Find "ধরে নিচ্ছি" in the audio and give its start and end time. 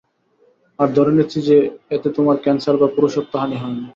0.97-1.39